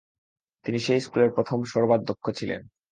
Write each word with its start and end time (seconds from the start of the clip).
তিনি 0.65 0.79
সেই 0.79 1.01
স্কুলের 1.01 1.29
প্রথম 1.31 1.59
সর্বাধ্যক্ষ 1.65 2.25
ছিলেন। 2.29 2.61